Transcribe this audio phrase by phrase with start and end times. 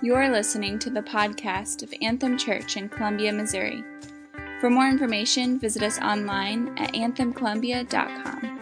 [0.00, 3.82] You are listening to the podcast of Anthem Church in Columbia, Missouri.
[4.60, 8.58] For more information, visit us online at anthemcolumbia.com.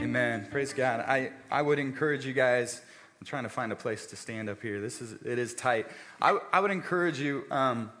[0.00, 0.48] Amen.
[0.50, 1.00] Praise God.
[1.00, 2.80] I, I would encourage you guys.
[3.20, 4.80] I'm trying to find a place to stand up here.
[4.80, 5.88] This is it is tight.
[6.22, 7.92] I, I would encourage you um,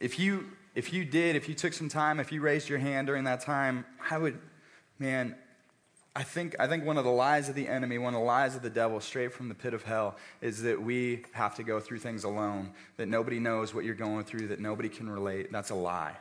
[0.00, 3.08] if you if you did if you took some time if you raised your hand
[3.08, 4.38] during that time I would
[4.98, 5.36] man
[6.14, 8.54] I think, I think one of the lies of the enemy, one of the lies
[8.54, 11.80] of the devil, straight from the pit of hell, is that we have to go
[11.80, 15.50] through things alone, that nobody knows what you're going through, that nobody can relate.
[15.50, 16.14] That's a lie.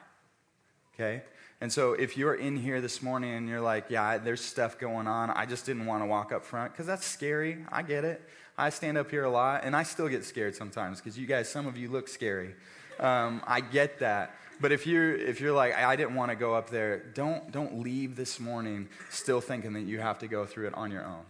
[0.96, 1.24] Okay?
[1.60, 5.08] And so if you're in here this morning and you're like, yeah, there's stuff going
[5.08, 7.58] on, I just didn't want to walk up front, because that's scary.
[7.70, 8.22] I get it.
[8.58, 11.50] I stand up here a lot, and I still get scared sometimes, because you guys,
[11.50, 12.56] some of you look scary.
[12.98, 14.36] Um, I get that.
[14.62, 17.82] But if you're, if you're like, I didn't want to go up there, don't, don't
[17.82, 21.24] leave this morning still thinking that you have to go through it on your own.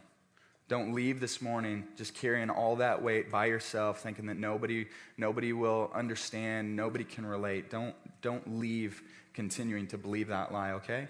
[0.67, 4.87] Don't leave this morning just carrying all that weight by yourself, thinking that nobody,
[5.17, 7.69] nobody will understand, nobody can relate.
[7.69, 9.01] Don't, don't leave
[9.33, 11.07] continuing to believe that lie, okay?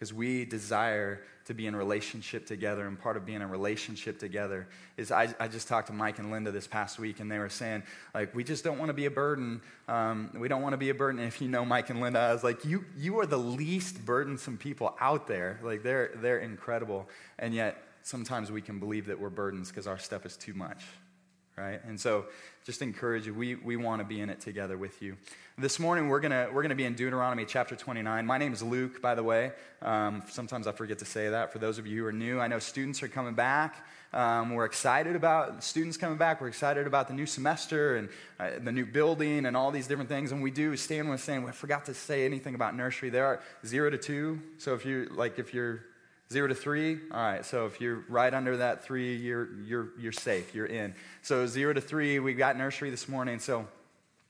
[0.00, 2.86] Because we desire to be in relationship together.
[2.86, 6.30] And part of being in relationship together is I, I, just talked to Mike and
[6.30, 7.82] Linda this past week, and they were saying,
[8.14, 9.60] like, we just don't want to be a burden.
[9.88, 11.18] Um, we don't want to be a burden.
[11.18, 14.06] And if you know Mike and Linda, I was like, you, you are the least
[14.06, 15.60] burdensome people out there.
[15.62, 17.10] Like, they're, they're incredible.
[17.38, 20.82] And yet, sometimes we can believe that we're burdens because our stuff is too much
[21.56, 21.80] right?
[21.84, 22.26] And so
[22.64, 23.34] just encourage you.
[23.34, 25.16] We, we want to be in it together with you.
[25.58, 28.24] This morning, we're going we're gonna be in Deuteronomy chapter 29.
[28.24, 29.52] My name is Luke, by the way.
[29.82, 31.52] Um, sometimes I forget to say that.
[31.52, 33.84] For those of you who are new, I know students are coming back.
[34.12, 36.40] Um, we're excited about students coming back.
[36.40, 38.08] We're excited about the new semester and
[38.40, 40.32] uh, the new building and all these different things.
[40.32, 43.10] And we do, Stan was saying, we forgot to say anything about nursery.
[43.10, 44.40] There are zero to two.
[44.58, 45.84] So if you, like, if you're
[46.32, 47.00] Zero to three?
[47.10, 50.94] All right, so if you're right under that three, you're, you're, you're safe, you're in.
[51.22, 53.66] So zero to three, we got nursery this morning, so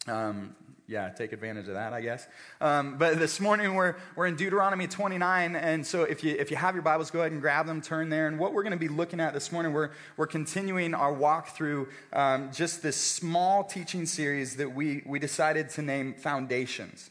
[0.07, 0.57] um,
[0.89, 2.27] yeah, take advantage of that, I guess.
[2.59, 6.57] Um, but this morning we're, we're in Deuteronomy 29, and so if you, if you
[6.57, 8.29] have your Bibles, go ahead and grab them, turn there.
[8.29, 11.55] And what we're going to be looking at this morning, we're, we're continuing our walk
[11.55, 17.11] through um, just this small teaching series that we, we decided to name Foundations.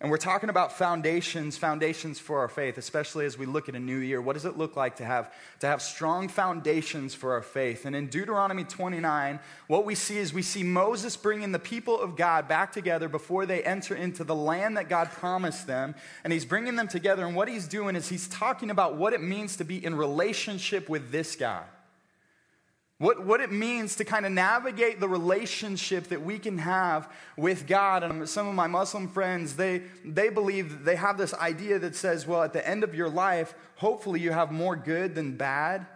[0.00, 3.80] And we're talking about foundations, foundations for our faith, especially as we look at a
[3.80, 4.20] new year.
[4.20, 7.86] What does it look like to have, to have strong foundations for our faith?
[7.86, 9.38] And in Deuteronomy 29,
[9.68, 13.46] what we see is we see Moses bringing the people of God back together before
[13.46, 15.94] they enter into the land that God promised them.
[16.24, 17.24] And he's bringing them together.
[17.24, 20.88] And what he's doing is he's talking about what it means to be in relationship
[20.88, 21.64] with this God.
[23.04, 27.66] What, what it means to kind of navigate the relationship that we can have with
[27.66, 28.02] God.
[28.02, 32.26] And some of my Muslim friends, they, they believe, they have this idea that says,
[32.26, 35.86] well, at the end of your life, hopefully you have more good than bad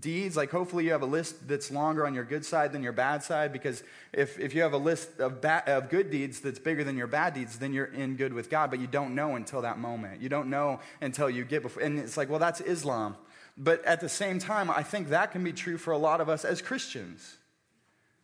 [0.00, 0.38] deeds.
[0.38, 3.22] Like, hopefully you have a list that's longer on your good side than your bad
[3.22, 3.52] side.
[3.52, 3.82] Because
[4.14, 7.08] if, if you have a list of, ba- of good deeds that's bigger than your
[7.08, 8.70] bad deeds, then you're in good with God.
[8.70, 10.22] But you don't know until that moment.
[10.22, 11.82] You don't know until you get before.
[11.82, 13.16] And it's like, well, that's Islam.
[13.58, 16.28] But at the same time, I think that can be true for a lot of
[16.28, 17.38] us as Christians.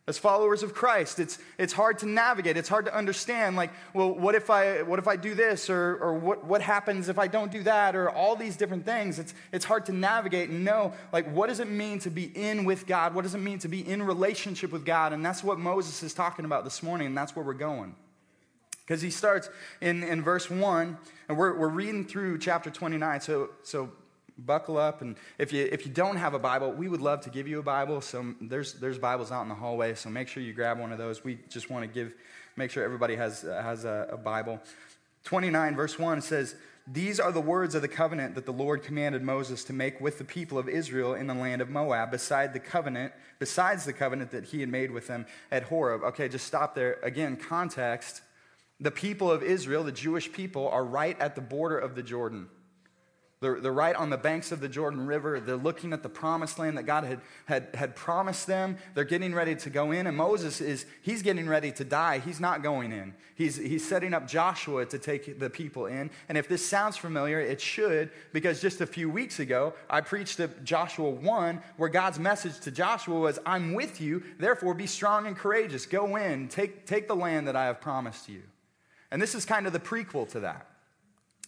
[0.07, 2.57] As followers of Christ, it's, it's hard to navigate.
[2.57, 5.67] It's hard to understand, like, well, what if I, what if I do this?
[5.67, 7.95] Or, or what, what happens if I don't do that?
[7.95, 9.17] Or all these different things.
[9.17, 12.65] It's, it's hard to navigate and know, like, what does it mean to be in
[12.65, 13.15] with God?
[13.15, 15.11] What does it mean to be in relationship with God?
[15.11, 17.95] And that's what Moses is talking about this morning, and that's where we're going.
[18.85, 19.49] Because he starts
[19.81, 20.97] in, in verse 1,
[21.27, 23.21] and we're, we're reading through chapter 29.
[23.21, 23.89] So, so
[24.37, 25.01] buckle up.
[25.01, 27.59] And if you, if you don't have a Bible, we would love to give you
[27.59, 28.01] a Bible.
[28.01, 29.95] So there's, there's Bibles out in the hallway.
[29.95, 31.23] So make sure you grab one of those.
[31.23, 32.13] We just want to give,
[32.55, 34.59] make sure everybody has, has a, a Bible.
[35.23, 36.55] 29, verse 1 says,
[36.87, 40.17] These are the words of the covenant that the Lord commanded Moses to make with
[40.17, 44.31] the people of Israel in the land of Moab, beside the covenant, besides the covenant
[44.31, 46.03] that he had made with them at Horeb.
[46.03, 46.99] Okay, just stop there.
[47.01, 48.21] Again, context.
[48.79, 52.49] The people of Israel, the Jewish people, are right at the border of the Jordan.
[53.45, 55.39] They're, they're right on the banks of the Jordan River.
[55.39, 58.75] They're looking at the promised land that God had, had, had promised them.
[58.95, 60.07] They're getting ready to go in.
[60.07, 62.17] And Moses is, he's getting ready to die.
[62.17, 63.13] He's not going in.
[63.35, 66.09] He's, he's setting up Joshua to take the people in.
[66.27, 70.37] And if this sounds familiar, it should, because just a few weeks ago, I preached
[70.37, 75.27] to Joshua 1, where God's message to Joshua was, I'm with you, therefore be strong
[75.27, 75.85] and courageous.
[75.85, 78.41] Go in, take, take the land that I have promised you.
[79.11, 80.65] And this is kind of the prequel to that.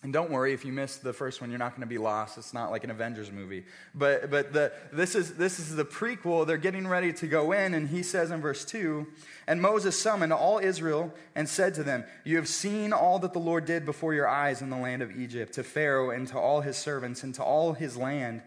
[0.04, 2.38] And don't worry if you missed the first one, you're not going to be lost.
[2.38, 3.66] It's not like an Avengers movie.
[3.96, 6.46] But, but the, this, is, this is the prequel.
[6.46, 9.08] They're getting ready to go in, and he says in verse 2
[9.48, 13.40] And Moses summoned all Israel and said to them, You have seen all that the
[13.40, 16.62] Lord did before your eyes in the land of Egypt, to Pharaoh and to all
[16.62, 18.44] his servants and to all his land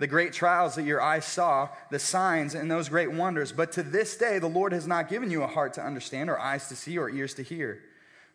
[0.00, 3.52] the great trials that your eyes saw, the signs and those great wonders.
[3.52, 6.40] But to this day, the Lord has not given you a heart to understand, or
[6.40, 7.82] eyes to see, or ears to hear.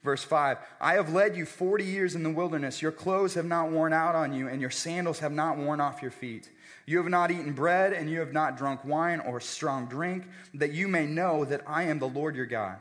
[0.05, 2.81] Verse 5 I have led you 40 years in the wilderness.
[2.81, 6.01] Your clothes have not worn out on you, and your sandals have not worn off
[6.01, 6.49] your feet.
[6.85, 10.71] You have not eaten bread, and you have not drunk wine or strong drink, that
[10.71, 12.77] you may know that I am the Lord your God.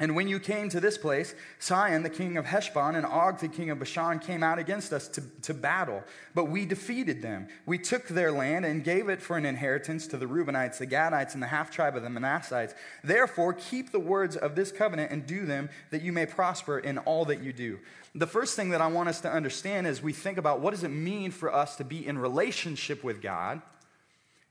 [0.00, 3.46] And when you came to this place, Sihon, the king of Heshbon, and Og, the
[3.46, 6.02] king of Bashan, came out against us to, to battle.
[6.34, 7.46] But we defeated them.
[7.64, 11.34] We took their land and gave it for an inheritance to the Reubenites, the Gadites,
[11.34, 12.74] and the half tribe of the Manassites.
[13.04, 16.98] Therefore, keep the words of this covenant and do them, that you may prosper in
[16.98, 17.78] all that you do.
[18.16, 20.82] The first thing that I want us to understand as we think about what does
[20.82, 23.62] it mean for us to be in relationship with God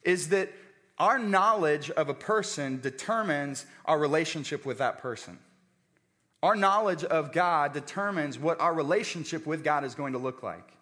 [0.03, 0.49] is that
[0.97, 5.39] our knowledge of a person determines our relationship with that person.
[6.41, 10.72] Our knowledge of God determines what our relationship with God is going to look like.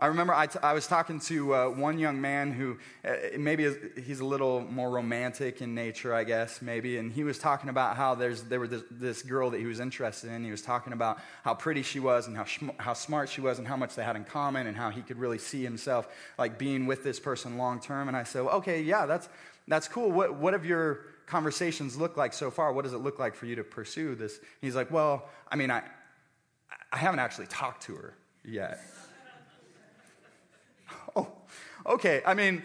[0.00, 3.70] I remember I, t- I was talking to uh, one young man who uh, maybe
[4.02, 6.96] he's a little more romantic in nature, I guess, maybe.
[6.96, 9.78] And he was talking about how there's, there was this, this girl that he was
[9.78, 10.42] interested in.
[10.42, 12.46] He was talking about how pretty she was and how,
[12.78, 15.18] how smart she was and how much they had in common and how he could
[15.18, 16.08] really see himself
[16.38, 18.08] like being with this person long term.
[18.08, 19.28] And I said, okay, yeah, that's,
[19.68, 20.10] that's cool.
[20.10, 22.72] What, what have your conversations looked like so far?
[22.72, 24.38] What does it look like for you to pursue this?
[24.38, 25.82] And he's like, well, I mean, I,
[26.90, 28.80] I haven't actually talked to her yet.
[31.86, 32.22] Okay.
[32.24, 32.62] I mean,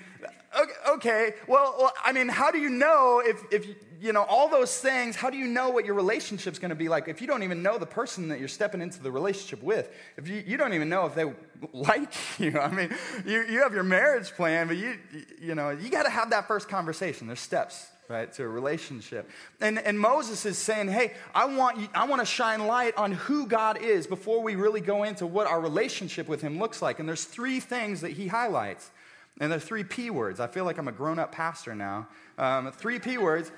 [0.90, 1.34] okay.
[1.48, 3.68] Well, well, I mean, how do you know if, if,
[4.02, 6.90] you know, all those things, how do you know what your relationship's going to be
[6.90, 9.90] like if you don't even know the person that you're stepping into the relationship with?
[10.18, 11.26] If you, you don't even know if they
[11.74, 12.60] like you.
[12.60, 12.90] I mean,
[13.26, 14.98] you, you have your marriage plan, but you,
[15.42, 17.28] you know, you got to have that first conversation.
[17.28, 19.30] There's steps right, to a relationship.
[19.62, 23.12] And, and Moses is saying, hey, I want, you, I want to shine light on
[23.12, 27.00] who God is before we really go into what our relationship with him looks like.
[27.00, 28.92] And there's three things that he highlights.
[29.40, 30.40] And they're three P words.
[30.40, 32.08] I feel like I'm a grown up pastor now.
[32.38, 33.52] Um, three P words.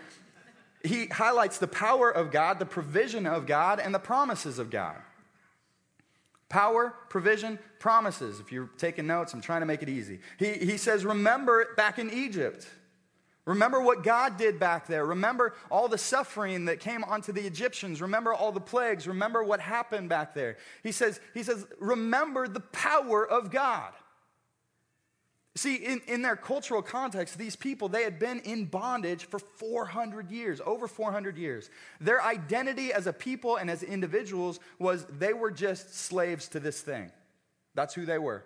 [0.84, 4.96] He highlights the power of God, the provision of God, and the promises of God.
[6.50, 8.40] Power, provision, promises.
[8.40, 10.20] If you're taking notes, I'm trying to make it easy.
[10.40, 12.68] He, he says, Remember back in Egypt.
[13.46, 15.06] Remember what God did back there.
[15.06, 18.02] Remember all the suffering that came onto the Egyptians.
[18.02, 19.08] Remember all the plagues.
[19.08, 20.58] Remember what happened back there.
[20.84, 23.94] He says, he says remember the power of God.
[25.58, 30.30] See, in, in their cultural context, these people, they had been in bondage for 400
[30.30, 31.72] years, over 400 years.
[32.00, 36.82] Their identity as a people and as individuals was they were just slaves to this
[36.82, 37.12] thing.
[37.74, 38.46] That's who they were.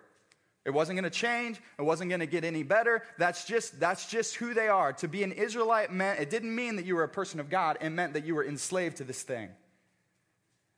[0.64, 1.60] It wasn't going to change.
[1.78, 3.02] It wasn't going to get any better.
[3.18, 4.94] That's just, that's just who they are.
[4.94, 7.76] To be an Israelite meant, it didn't mean that you were a person of God.
[7.82, 9.50] It meant that you were enslaved to this thing.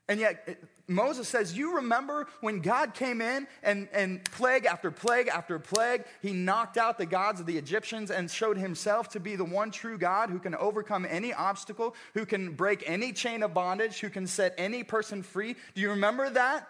[0.08, 5.28] And yet, Moses says, You remember when God came in and, and plague after plague
[5.28, 9.34] after plague, he knocked out the gods of the Egyptians and showed himself to be
[9.36, 13.54] the one true God who can overcome any obstacle, who can break any chain of
[13.54, 15.56] bondage, who can set any person free.
[15.74, 16.68] Do you remember that?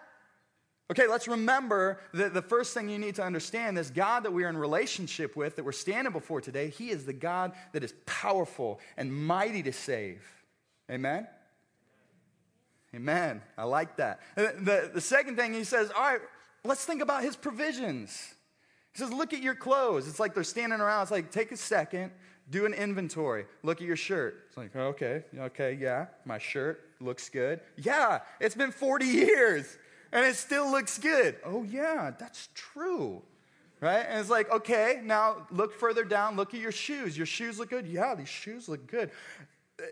[0.91, 4.43] Okay, let's remember that the first thing you need to understand this God that we
[4.45, 7.93] are in relationship with, that we're standing before today, He is the God that is
[8.05, 10.21] powerful and mighty to save.
[10.89, 11.27] Amen?
[12.95, 13.41] Amen.
[13.57, 14.21] I like that.
[14.37, 16.21] Uh, the, the second thing He says, all right,
[16.63, 18.33] let's think about His provisions.
[18.93, 20.07] He says, look at your clothes.
[20.07, 21.01] It's like they're standing around.
[21.01, 22.11] It's like, take a second,
[22.49, 23.45] do an inventory.
[23.63, 24.45] Look at your shirt.
[24.47, 27.59] It's like, okay, okay, yeah, my shirt looks good.
[27.75, 29.77] Yeah, it's been 40 years
[30.13, 31.35] and it still looks good.
[31.43, 33.21] Oh, yeah, that's true.
[33.81, 34.05] Right?
[34.07, 37.17] And it's like, okay, now look further down, look at your shoes.
[37.17, 37.85] Your shoes look good?
[37.85, 39.11] Yeah, these shoes look good.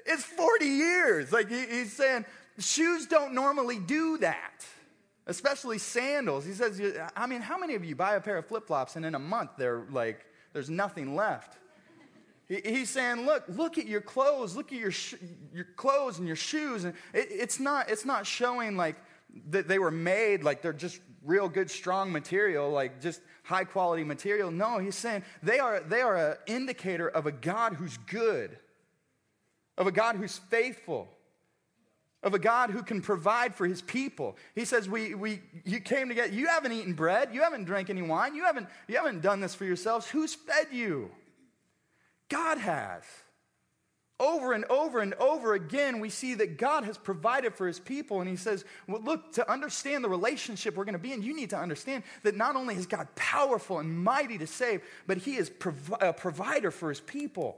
[0.05, 1.33] It's 40 years.
[1.33, 2.25] Like he's saying,
[2.59, 4.65] shoes don't normally do that,
[5.27, 6.45] especially sandals.
[6.45, 6.81] He says,
[7.15, 9.19] I mean, how many of you buy a pair of flip flops and in a
[9.19, 11.57] month they're like, there's nothing left?
[12.47, 15.15] He's saying, look, look at your clothes, look at your, sh-
[15.53, 16.83] your clothes and your shoes.
[16.83, 18.97] And it, it's, not, it's not showing like,
[19.49, 24.03] that they were made like they're just real good, strong material, like just high quality
[24.03, 24.51] material.
[24.51, 28.57] No, he's saying they are, they are an indicator of a God who's good,
[29.75, 31.09] of a God who's faithful,
[32.23, 34.37] of a God who can provide for his people.
[34.55, 38.01] He says, we, we, You came together, you haven't eaten bread, you haven't drank any
[38.01, 40.07] wine, you haven't, you haven't done this for yourselves.
[40.07, 41.11] Who's fed you?
[42.29, 43.03] God has.
[44.19, 48.21] Over and over and over again, we see that God has provided for his people.
[48.21, 51.35] And he says, well, Look, to understand the relationship we're going to be in, you
[51.35, 55.35] need to understand that not only is God powerful and mighty to save, but he
[55.35, 57.57] is prov- a provider for his people.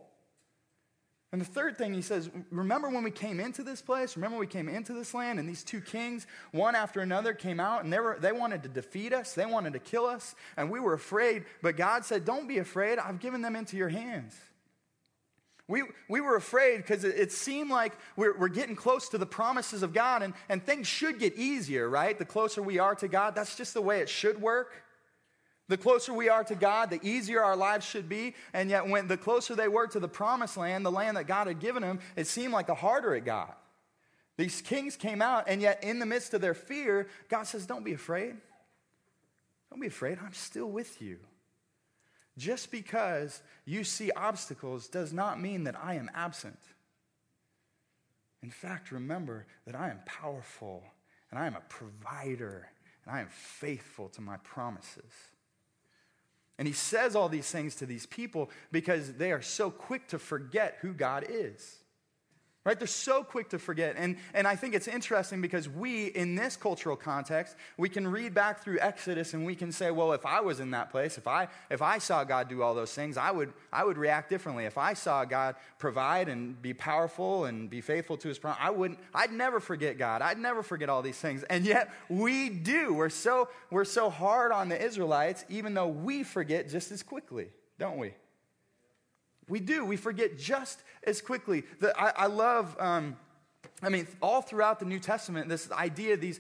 [1.32, 4.15] And the third thing he says, remember when we came into this place?
[4.15, 7.84] Remember we came into this land and these two kings, one after another, came out
[7.84, 9.34] and they, were, they wanted to defeat us.
[9.34, 10.36] They wanted to kill us.
[10.55, 11.44] And we were afraid.
[11.62, 13.00] But God said, Don't be afraid.
[13.00, 14.36] I've given them into your hands.
[15.67, 19.25] We, we were afraid because it, it, seemed like we're, we're getting close to the
[19.25, 22.17] promises of God and, and things should get easier, right?
[22.17, 24.85] The closer we are to God, that's just the way it should work.
[25.68, 28.36] The closer we are to God, the easier our lives should be.
[28.54, 31.48] And yet, when the closer they were to the promised land, the land that God
[31.48, 33.58] had given them, it seemed like the harder it got.
[34.38, 37.86] These kings came out, and yet, in the midst of their fear, God says, Don't
[37.86, 38.36] be afraid.
[39.72, 40.20] Don't be afraid.
[40.24, 41.18] I'm still with you.
[42.38, 46.60] Just because you see obstacles does not mean that I am absent.
[48.44, 50.84] In fact, remember that I am powerful,
[51.32, 52.68] and I am a provider,
[53.06, 55.12] and I am faithful to my promises.
[56.58, 60.20] And he says all these things to these people because they are so quick to
[60.20, 61.80] forget who God is.
[62.66, 62.80] Right?
[62.80, 63.94] They're so quick to forget.
[63.96, 68.34] And, and I think it's interesting because we, in this cultural context, we can read
[68.34, 71.28] back through Exodus and we can say, well, if I was in that place, if
[71.28, 74.66] I, if I saw God do all those things, I would, I would react differently.
[74.66, 78.72] If I saw God provide and be powerful and be faithful to his promise, I
[78.72, 80.24] wouldn't, I'd never forget God.
[80.24, 81.44] I'd never forget all these things.
[81.44, 82.96] And yet we do.
[82.96, 87.50] We're so, we're so hard on the Israelites, even though we forget just as quickly,
[87.78, 88.16] don't we?
[89.48, 89.86] We do.
[89.86, 91.64] We forget just as quickly.
[91.80, 93.16] The, I, I, love, um,
[93.82, 96.40] I mean, all throughout the New Testament, this idea, these,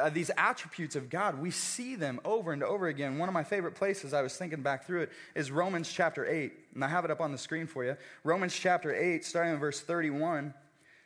[0.00, 3.18] uh, these attributes of God, we see them over and over again.
[3.18, 6.52] One of my favorite places, I was thinking back through it, is Romans chapter 8.
[6.74, 7.96] And I have it up on the screen for you.
[8.22, 10.54] Romans chapter 8, starting in verse 31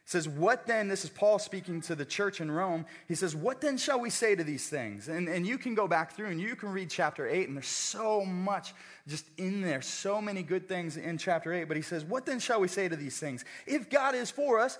[0.08, 0.88] says, What then?
[0.88, 2.86] This is Paul speaking to the church in Rome.
[3.08, 5.08] He says, What then shall we say to these things?
[5.08, 7.66] And, and you can go back through and you can read chapter 8, and there's
[7.66, 8.72] so much
[9.06, 11.64] just in there, so many good things in chapter 8.
[11.64, 13.44] But he says, What then shall we say to these things?
[13.66, 14.78] If God is for us,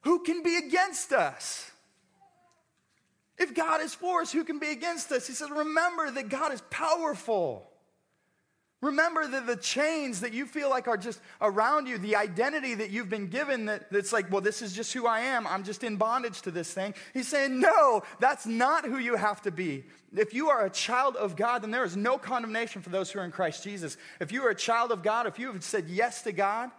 [0.00, 1.70] who can be against us?
[3.36, 5.26] If God is for us, who can be against us?
[5.26, 7.70] He says, Remember that God is powerful.
[8.84, 12.90] Remember that the chains that you feel like are just around you, the identity that
[12.90, 15.46] you've been given that, that's like, well, this is just who I am.
[15.46, 16.92] I'm just in bondage to this thing.
[17.14, 19.84] He's saying, no, that's not who you have to be.
[20.14, 23.20] If you are a child of God, then there is no condemnation for those who
[23.20, 23.96] are in Christ Jesus.
[24.20, 26.70] If you are a child of God, if you have said yes to God,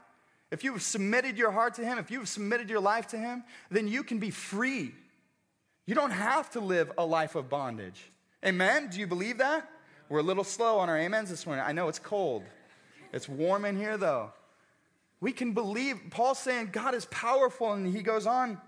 [0.51, 3.17] if you have submitted your heart to Him, if you have submitted your life to
[3.17, 4.93] Him, then you can be free.
[5.87, 8.11] You don't have to live a life of bondage.
[8.45, 8.89] Amen?
[8.91, 9.67] Do you believe that?
[10.09, 11.65] We're a little slow on our amens this morning.
[11.65, 12.43] I know it's cold.
[13.11, 14.31] It's warm in here, though.
[15.19, 18.59] We can believe, Paul's saying God is powerful, and he goes on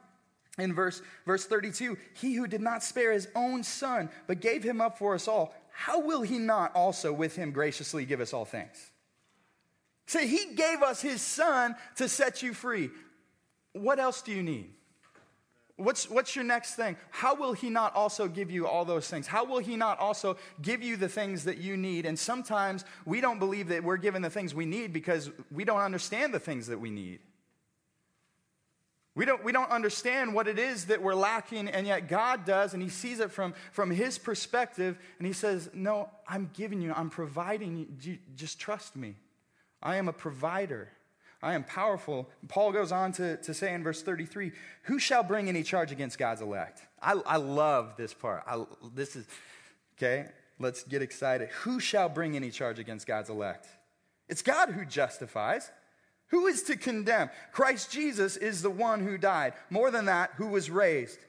[0.57, 4.81] in verse, verse 32 He who did not spare his own son, but gave him
[4.81, 8.45] up for us all, how will he not also with him graciously give us all
[8.45, 8.91] things?
[10.07, 12.89] So he gave us his son to set you free.
[13.73, 14.71] What else do you need?
[15.77, 16.97] What's, what's your next thing?
[17.11, 19.27] How will He not also give you all those things?
[19.27, 22.07] How will He not also give you the things that you need?
[22.07, 25.79] And sometimes we don't believe that we're given the things we need because we don't
[25.79, 27.19] understand the things that we need.
[29.13, 32.73] We don't, we don't understand what it is that we're lacking, and yet God does,
[32.73, 36.91] and He sees it from, from His perspective, and He says, No, I'm giving you,
[36.91, 38.17] I'm providing you.
[38.35, 39.15] Just trust me.
[39.81, 40.89] I am a provider.
[41.41, 42.29] I am powerful.
[42.47, 44.51] Paul goes on to, to say in verse 33
[44.83, 46.81] Who shall bring any charge against God's elect?
[47.01, 48.43] I, I love this part.
[48.47, 48.63] I,
[48.93, 49.27] this is,
[49.97, 50.27] okay,
[50.59, 51.49] let's get excited.
[51.61, 53.67] Who shall bring any charge against God's elect?
[54.27, 55.69] It's God who justifies.
[56.29, 57.29] Who is to condemn?
[57.53, 59.53] Christ Jesus is the one who died.
[59.69, 61.19] More than that, who was raised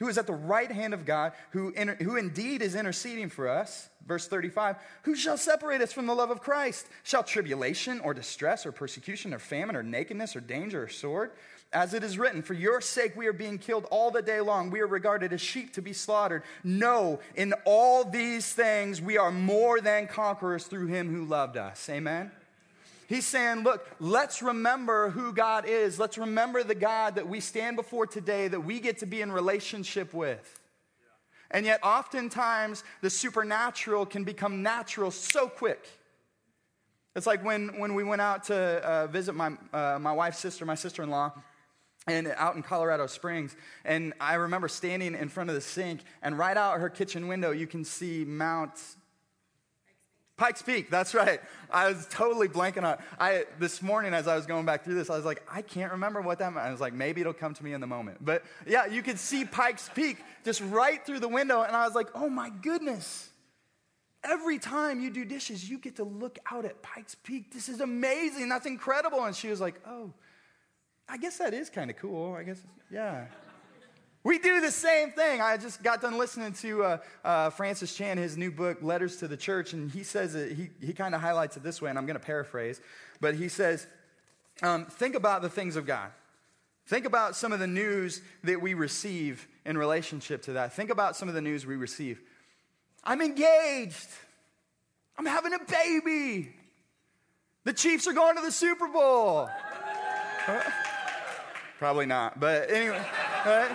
[0.00, 3.48] who is at the right hand of God, who, inter- who indeed is interceding for
[3.48, 3.88] us.
[4.06, 6.86] Verse 35 Who shall separate us from the love of Christ?
[7.04, 11.30] Shall tribulation or distress or persecution or famine or nakedness or danger or sword?
[11.72, 14.70] As it is written, For your sake we are being killed all the day long.
[14.70, 16.42] We are regarded as sheep to be slaughtered.
[16.64, 21.88] No, in all these things we are more than conquerors through him who loved us.
[21.88, 22.32] Amen.
[23.10, 25.98] He's saying, look, let's remember who God is.
[25.98, 29.32] Let's remember the God that we stand before today, that we get to be in
[29.32, 30.60] relationship with.
[31.50, 35.88] And yet, oftentimes, the supernatural can become natural so quick.
[37.16, 40.64] It's like when, when we went out to uh, visit my, uh, my wife's sister,
[40.64, 41.32] my sister in law,
[42.06, 43.56] and out in Colorado Springs.
[43.84, 47.50] And I remember standing in front of the sink, and right out her kitchen window,
[47.50, 48.80] you can see Mount
[50.40, 51.38] Pikes Peak, that's right.
[51.70, 55.10] I was totally blanking on I this morning as I was going back through this,
[55.10, 56.66] I was like, I can't remember what that meant.
[56.66, 58.24] I was like, maybe it'll come to me in the moment.
[58.24, 61.94] But yeah, you could see Pikes Peak just right through the window, and I was
[61.94, 63.28] like, oh my goodness.
[64.24, 67.52] Every time you do dishes, you get to look out at Pikes Peak.
[67.52, 68.48] This is amazing.
[68.48, 69.22] That's incredible.
[69.24, 70.10] And she was like, oh,
[71.06, 72.32] I guess that is kind of cool.
[72.32, 73.26] I guess, yeah.
[74.22, 75.40] We do the same thing.
[75.40, 79.28] I just got done listening to uh, uh, Francis Chan, his new book, Letters to
[79.28, 81.98] the Church, and he says it, he, he kind of highlights it this way, and
[81.98, 82.82] I'm going to paraphrase,
[83.20, 83.86] but he says,
[84.62, 86.10] um, think about the things of God.
[86.86, 90.74] Think about some of the news that we receive in relationship to that.
[90.74, 92.20] Think about some of the news we receive.
[93.02, 94.08] I'm engaged.
[95.16, 96.52] I'm having a baby.
[97.64, 99.48] The Chiefs are going to the Super Bowl.
[101.78, 103.00] Probably not, but anyway.
[103.46, 103.70] Right?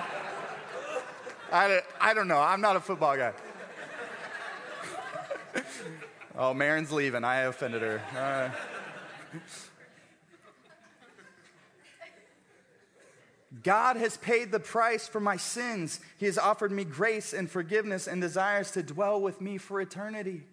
[1.52, 2.40] I, I don't know.
[2.40, 3.34] I'm not a football guy.
[6.38, 7.24] oh, Marin's leaving.
[7.24, 8.02] I offended her.
[8.18, 8.50] Uh,
[13.64, 16.00] God has paid the price for my sins.
[16.18, 20.44] He has offered me grace and forgiveness and desires to dwell with me for eternity.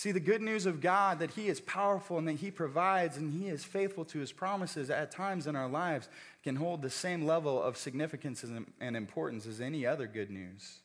[0.00, 3.30] See, the good news of God that He is powerful and that He provides and
[3.30, 6.08] He is faithful to His promises at times in our lives
[6.42, 8.42] can hold the same level of significance
[8.80, 10.78] and importance as any other good news.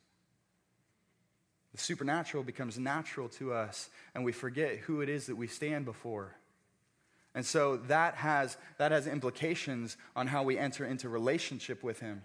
[1.71, 5.85] The supernatural becomes natural to us, and we forget who it is that we stand
[5.85, 6.35] before.
[7.33, 12.21] And so that has, that has implications on how we enter into relationship with Him.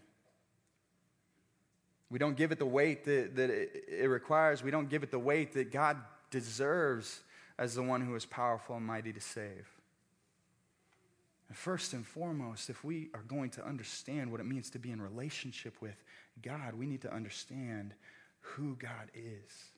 [2.11, 4.65] We don't give it the weight that, that it, it requires.
[4.65, 5.97] We don't give it the weight that God
[6.31, 7.21] deserves
[7.59, 9.69] as the one who is powerful and mighty to save.
[11.49, 14.93] And first and foremost, if we are going to understand what it means to be
[14.93, 16.03] in relationship with
[16.43, 17.93] God, we need to understand
[18.41, 19.71] who God is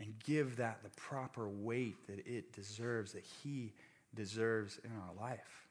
[0.00, 3.72] and give that the proper weight that it deserves, that He
[4.14, 5.68] deserves in our life.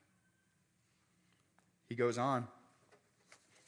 [1.89, 2.47] He goes on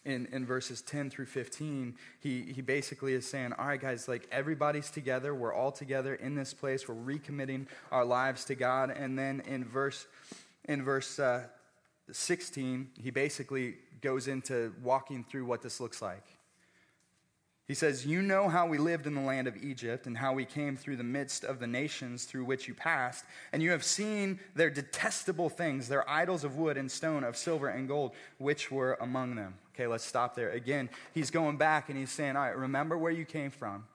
[0.05, 4.27] in, in verses 10 through 15, he, he basically is saying, All right, guys, like
[4.31, 5.33] everybody's together.
[5.33, 6.87] We're all together in this place.
[6.87, 8.91] We're recommitting our lives to God.
[8.91, 10.05] And then in verse,
[10.65, 11.43] in verse uh,
[12.11, 16.25] 16, he basically goes into walking through what this looks like.
[17.65, 20.43] He says, You know how we lived in the land of Egypt and how we
[20.43, 24.39] came through the midst of the nations through which you passed, and you have seen
[24.53, 28.97] their detestable things, their idols of wood and stone, of silver and gold, which were
[28.99, 29.53] among them.
[29.73, 30.51] Okay, let's stop there.
[30.51, 33.85] Again, he's going back and he's saying, All right, remember where you came from.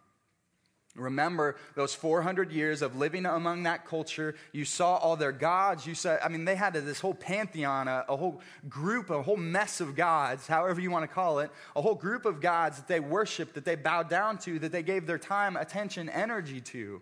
[0.96, 4.34] Remember those 400 years of living among that culture.
[4.52, 5.86] You saw all their gods.
[5.86, 9.36] You saw, I mean, they had this whole pantheon, a, a, whole group, a whole
[9.36, 12.88] mess of gods, however you want to call it, a whole group of gods that
[12.88, 17.00] they worshiped, that they bowed down to, that they gave their time, attention, energy to.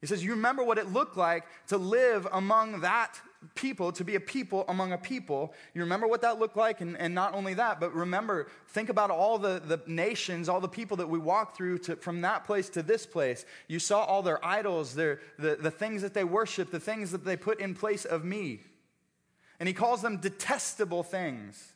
[0.00, 3.20] He says, You remember what it looked like to live among that
[3.54, 5.54] people, to be a people among a people.
[5.74, 6.80] You remember what that looked like?
[6.80, 10.68] And, and not only that, but remember, think about all the, the nations, all the
[10.68, 13.44] people that we walked through to, from that place to this place.
[13.68, 17.24] You saw all their idols, their, the, the things that they worship, the things that
[17.24, 18.60] they put in place of me.
[19.60, 21.72] And he calls them detestable things.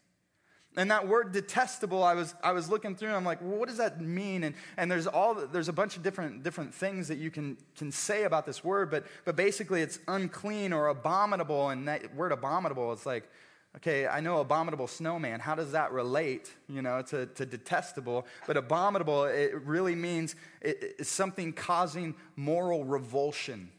[0.77, 3.69] And that word detestable, I was, I was looking through and I'm like, well, what
[3.69, 4.45] does that mean?
[4.45, 7.91] And, and there's, all, there's a bunch of different, different things that you can, can
[7.91, 11.71] say about this word, but, but basically it's unclean or abominable.
[11.71, 13.29] And that word abominable, it's like,
[13.77, 15.41] okay, I know abominable snowman.
[15.41, 18.27] How does that relate, you know, to, to detestable?
[18.47, 23.73] But abominable, it really means it, it's something causing moral revulsion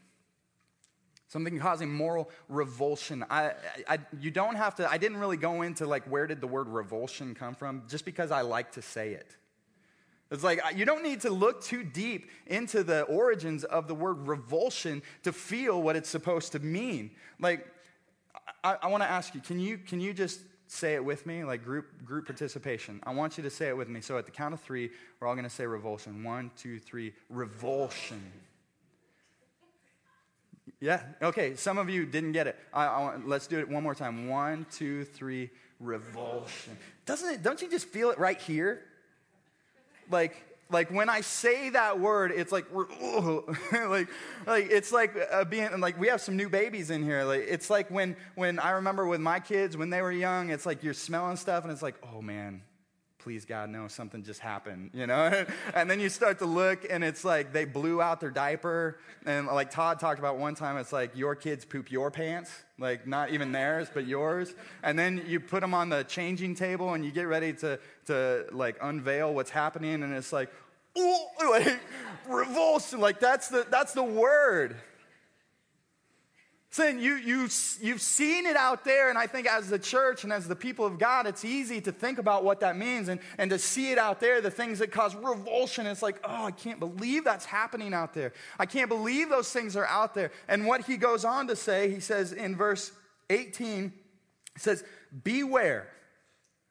[1.32, 3.24] something causing moral revulsion.
[3.30, 3.54] I,
[3.88, 6.67] I, you don't have to, I didn't really go into like where did the word
[6.67, 9.38] revulsion come from, just because I like to say it.
[10.30, 14.28] It's like you don't need to look too deep into the origins of the word
[14.28, 17.12] revulsion to feel what it's supposed to mean.
[17.39, 17.65] Like,
[18.62, 21.46] I, I want to ask you, can you, can you just say it with me,
[21.46, 23.00] like group, group participation?
[23.04, 24.02] I want you to say it with me.
[24.02, 26.26] So at the count of three, we're all going to say revulsion.
[26.26, 28.22] One, two, three, revulsion.
[30.82, 32.58] Yeah, okay, some of you didn't get it.
[32.74, 34.28] I, I, let's do it one more time.
[34.28, 36.76] One, two, three, revulsion.
[37.06, 38.82] Doesn't it, don't you just feel it right here?
[40.10, 44.08] Like, like when I say that word, it's like, like,
[44.48, 47.26] like it's like uh, being like we have some new babies in here.
[47.26, 50.65] Like it's like when when I remember with my kids when they were young, it's
[50.65, 52.63] like you're smelling stuff and it's like, oh man,
[53.24, 55.46] please God, no, something just happened, you know?
[55.76, 58.98] and then you start to look and it's like they blew out their diaper.
[59.26, 63.06] And like Todd talked about one time, it's like your kids poop your pants, like
[63.06, 64.54] not even theirs, but yours.
[64.84, 68.46] And then you put them on the changing table and you get ready to, to
[68.52, 70.04] like unveil what's happening.
[70.04, 70.50] And it's like,
[70.98, 71.80] oh, like
[72.28, 73.00] revulsion.
[73.00, 74.76] Like that's the, that's the word.
[76.74, 77.50] Saying you, you,
[77.82, 80.86] you've seen it out there, and I think as the church and as the people
[80.86, 83.98] of God, it's easy to think about what that means and, and to see it
[83.98, 85.86] out there, the things that cause revulsion.
[85.86, 88.32] It's like, oh, I can't believe that's happening out there.
[88.58, 90.32] I can't believe those things are out there.
[90.48, 92.94] And what he goes on to say, he says in verse
[93.30, 93.92] 18
[94.58, 94.86] says,
[95.26, 95.90] Beware,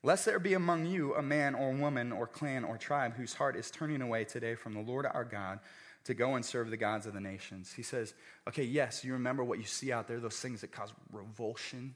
[0.03, 3.55] lest there be among you a man or woman or clan or tribe whose heart
[3.55, 5.61] is turning away today from the Lord our God
[6.05, 7.73] to go and serve the gods of the nations.
[7.73, 8.15] He says,
[8.49, 11.95] Okay, yes, you remember what you see out there, those things that cause revulsion.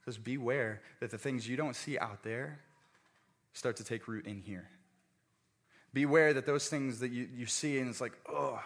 [0.00, 2.60] He says, Beware that the things you don't see out there
[3.52, 4.68] start to take root in here.
[5.92, 8.62] Beware that those things that you, you see and it's like, oh,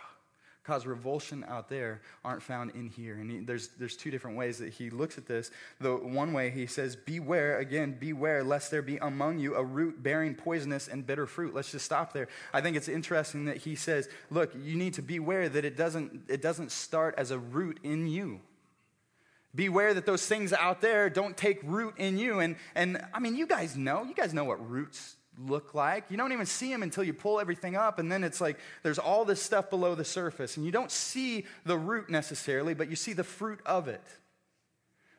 [0.67, 3.15] cause revulsion out there aren't found in here.
[3.15, 5.51] And he, there's, there's two different ways that he looks at this.
[5.81, 10.03] The one way he says, Beware, again, beware, lest there be among you a root
[10.03, 11.55] bearing poisonous and bitter fruit.
[11.55, 12.29] Let's just stop there.
[12.53, 16.23] I think it's interesting that he says, Look, you need to beware that it doesn't,
[16.29, 18.41] it doesn't start as a root in you.
[19.55, 22.41] Beware that those things out there don't take root in you.
[22.41, 26.05] And, and I mean, you guys know, you guys know what roots look like.
[26.11, 28.99] You don't even see them until you pull everything up, and then it's like there's
[28.99, 32.97] all this stuff below the surface, and you don't see the root necessarily, but you
[32.97, 34.03] see the fruit of it.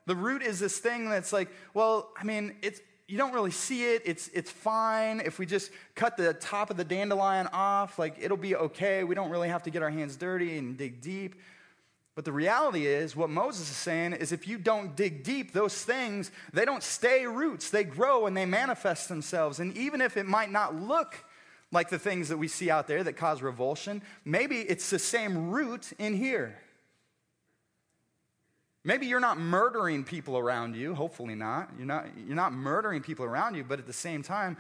[0.06, 3.86] The root is this thing that's like, well, I mean, it's you don't really see
[3.94, 4.02] it.
[4.06, 8.38] It's it's fine if we just cut the top of the dandelion off, like it'll
[8.38, 9.04] be okay.
[9.04, 11.36] We don't really have to get our hands dirty and dig deep.
[12.18, 15.84] But the reality is, what Moses is saying is if you don't dig deep, those
[15.84, 17.70] things, they don't stay roots.
[17.70, 19.60] They grow and they manifest themselves.
[19.60, 21.24] And even if it might not look
[21.72, 25.52] like the things that we see out there that cause revulsion, maybe it's the same
[25.52, 26.58] root in here.
[28.84, 31.70] Maybe you're not murdering people around you, hopefully not.
[31.78, 34.58] You're not, you're not murdering people around you, but at the same time,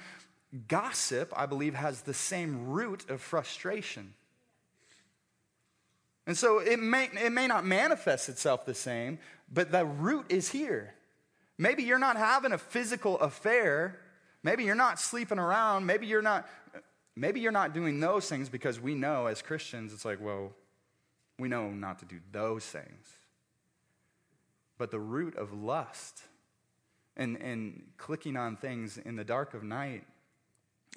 [0.67, 4.13] gossip, I believe, has the same root of frustration.
[6.27, 9.17] And so it may, it may not manifest itself the same,
[9.51, 10.93] but the root is here.
[11.57, 13.97] Maybe you're not having a physical affair.
[14.43, 15.85] Maybe you're not sleeping around.
[15.85, 16.47] Maybe you're not,
[17.15, 20.51] maybe you're not doing those things because we know as Christians, it's like, well,
[21.39, 23.07] we know not to do those things.
[24.77, 26.21] But the root of lust
[27.15, 30.03] and, and clicking on things in the dark of night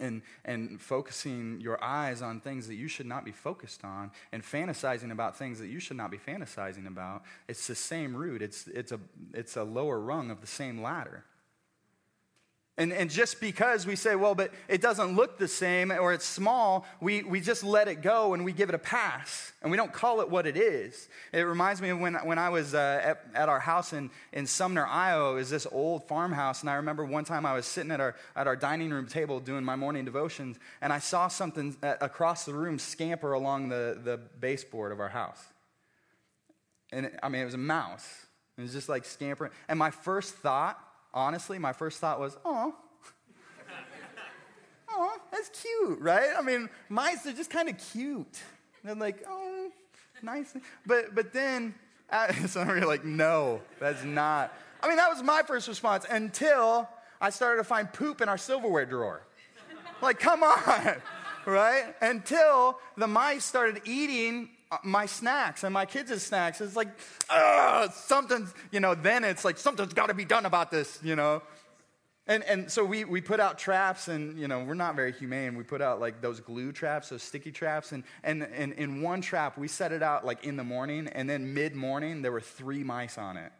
[0.00, 4.42] and, and focusing your eyes on things that you should not be focused on and
[4.42, 8.42] fantasizing about things that you should not be fantasizing about, it's the same root.
[8.42, 9.00] It's, it's, a,
[9.32, 11.24] it's a lower rung of the same ladder.
[12.80, 16.24] And, and just because we say, well, but it doesn't look the same or it's
[16.24, 19.76] small, we, we just let it go and we give it a pass and we
[19.76, 21.10] don't call it what it is.
[21.30, 24.46] It reminds me of when, when I was uh, at, at our house in, in
[24.46, 25.36] Sumner, Iowa.
[25.36, 26.62] is this old farmhouse.
[26.62, 29.40] And I remember one time I was sitting at our, at our dining room table
[29.40, 34.16] doing my morning devotions and I saw something across the room scamper along the, the
[34.16, 35.44] baseboard of our house.
[36.92, 38.08] And it, I mean, it was a mouse.
[38.56, 39.52] It was just like scampering.
[39.68, 40.82] And my first thought,
[41.14, 42.74] honestly, my first thought was, oh,
[44.90, 46.30] oh, that's cute, right?
[46.36, 48.40] I mean, mice are just kind of cute.
[48.84, 49.70] They're like, oh,
[50.22, 50.54] nice.
[50.86, 51.74] But, but then,
[52.10, 54.54] uh, some of you are like, no, that's not.
[54.82, 56.88] I mean, that was my first response until
[57.20, 59.22] I started to find poop in our silverware drawer.
[60.00, 60.96] like, come on,
[61.46, 61.94] right?
[62.00, 66.60] Until the mice started eating Uh, my snacks and my kids' snacks.
[66.60, 66.88] It's like,
[67.92, 71.42] something's, you know, then it's like, something's got to be done about this, you know.
[72.26, 75.56] And, and so we, we put out traps, and, you know, we're not very humane.
[75.56, 77.90] We put out, like, those glue traps, those sticky traps.
[77.90, 81.28] And, and, and in one trap, we set it out, like, in the morning, and
[81.28, 83.50] then mid-morning, there were three mice on it.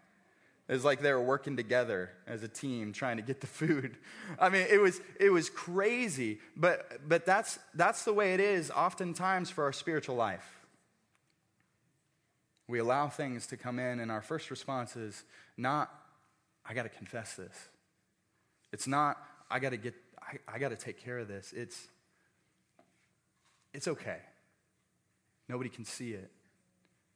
[0.68, 3.96] It was like they were working together as a team trying to get the food.
[4.38, 8.70] I mean, it was, it was crazy, but, but that's, that's the way it is
[8.70, 10.59] oftentimes for our spiritual life.
[12.70, 15.24] We allow things to come in, and our first response is
[15.56, 15.92] not,
[16.64, 17.68] I got to confess this.
[18.72, 19.18] It's not,
[19.50, 21.52] I got to get, I, I got to take care of this.
[21.52, 21.88] It's,
[23.74, 24.18] it's okay.
[25.48, 26.30] Nobody can see it.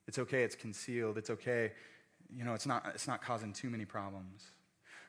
[0.09, 1.19] It's okay, it's concealed.
[1.19, 1.71] It's okay,
[2.37, 4.43] you know, it's not, it's not causing too many problems.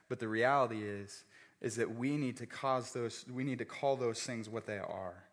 [0.10, 1.24] But the reality is,
[1.60, 4.78] is that we need to cause those, we need to call those things what they
[4.78, 5.24] are.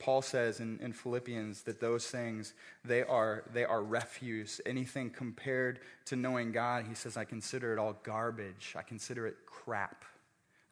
[0.00, 4.60] Paul says in, in Philippians that those things, they are, they are refuse.
[4.64, 8.74] Anything compared to knowing God, he says, I consider it all garbage.
[8.76, 10.04] I consider it crap.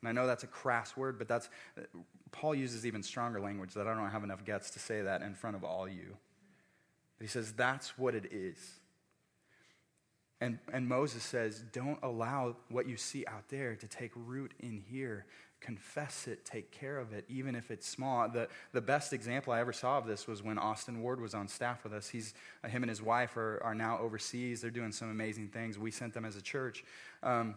[0.00, 1.50] And I know that's a crass word, but that's,
[2.32, 5.34] Paul uses even stronger language that I don't have enough guts to say that in
[5.34, 6.16] front of all you.
[7.18, 8.56] But he says, that's what it is.
[10.40, 14.82] And, and Moses says, don't allow what you see out there to take root in
[14.88, 15.26] here
[15.60, 18.28] confess it, take care of it, even if it's small.
[18.28, 21.48] The, the best example I ever saw of this was when Austin Ward was on
[21.48, 22.08] staff with us.
[22.08, 24.60] He's, uh, him and his wife are, are now overseas.
[24.60, 25.78] They're doing some amazing things.
[25.78, 26.84] We sent them as a church.
[27.22, 27.54] Um,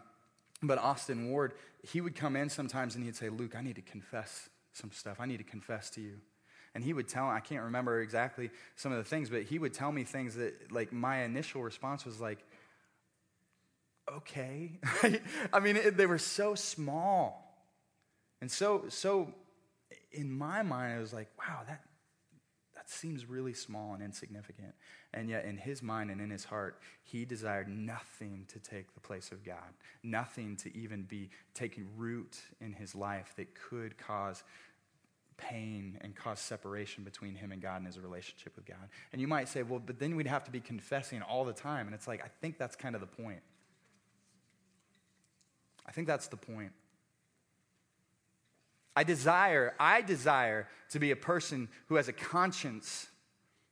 [0.63, 3.81] but Austin Ward, he would come in sometimes and he'd say, Luke, I need to
[3.81, 5.17] confess some stuff.
[5.19, 6.17] I need to confess to you.
[6.73, 9.73] And he would tell, I can't remember exactly some of the things, but he would
[9.73, 12.39] tell me things that, like, my initial response was like,
[14.09, 14.79] okay.
[15.53, 17.50] I mean, it, they were so small.
[18.41, 19.33] And so, so
[20.11, 21.81] in my mind, I was like, wow, that,
[22.75, 24.73] that seems really small and insignificant.
[25.13, 28.99] And yet, in his mind and in his heart, he desired nothing to take the
[28.99, 29.57] place of God,
[30.03, 34.43] nothing to even be taking root in his life that could cause
[35.37, 38.89] pain and cause separation between him and God and his relationship with God.
[39.11, 41.87] And you might say, well, but then we'd have to be confessing all the time.
[41.87, 43.41] And it's like, I think that's kind of the point.
[45.85, 46.71] I think that's the point.
[48.95, 53.07] I desire, I desire to be a person who has a conscience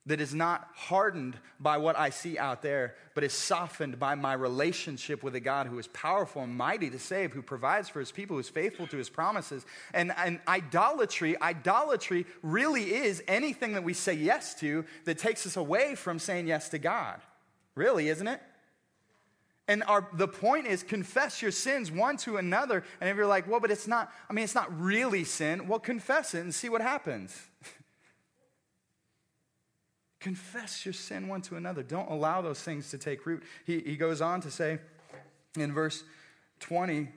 [0.05, 4.34] that is not hardened by what I see out there, but is softened by my
[4.34, 8.12] relationship with a God who is powerful and mighty to save, who provides for his
[8.12, 9.65] people, who is faithful to his promises.
[9.93, 15.58] And, and idolatry, idolatry really is anything that we say yes to that takes us
[15.58, 17.21] away from saying yes to God.
[17.75, 18.41] Really, isn't it?
[19.69, 22.84] And our, the point is confess your sins one to another.
[22.99, 25.77] And if you're like, well, but it's not, I mean, it's not really sin, well,
[25.77, 27.39] confess it and see what happens.
[30.19, 31.84] confess your sin one to another.
[31.84, 33.43] Don't allow those things to take root.
[33.63, 34.79] He, he goes on to say
[35.55, 36.03] in verse
[36.62, 37.08] 20,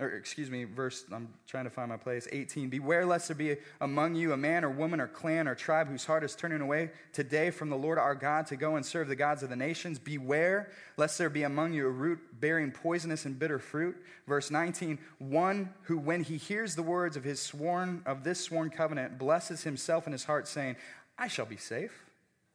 [0.00, 2.68] or excuse me, verse, I'm trying to find my place, 18.
[2.68, 6.04] Beware lest there be among you a man or woman or clan or tribe whose
[6.04, 9.16] heart is turning away today from the Lord our God to go and serve the
[9.16, 9.98] gods of the nations.
[9.98, 13.96] Beware lest there be among you a root bearing poisonous and bitter fruit.
[14.28, 15.00] Verse 19.
[15.18, 19.64] One who, when he hears the words of his sworn, of this sworn covenant, blesses
[19.64, 20.76] himself in his heart, saying,
[21.18, 22.04] I shall be safe,